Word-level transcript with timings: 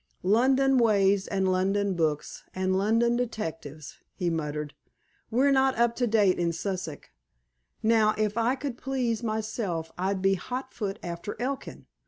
"London 0.23 0.79
ways, 0.79 1.27
and 1.27 1.51
London 1.51 1.93
books, 1.93 2.41
and 2.55 2.75
London 2.75 3.15
detectives!" 3.15 3.99
he 4.15 4.31
muttered. 4.31 4.73
"We're 5.29 5.51
not 5.51 5.77
up 5.77 5.95
to 5.97 6.07
date 6.07 6.39
in 6.39 6.53
Sussex. 6.53 7.07
Now, 7.83 8.15
if 8.17 8.35
I 8.35 8.55
could 8.55 8.79
please 8.79 9.21
myself, 9.21 9.91
I'd 9.99 10.19
be 10.19 10.33
hot 10.33 10.73
foot 10.73 10.97
after 11.03 11.39
Elkin. 11.39 11.85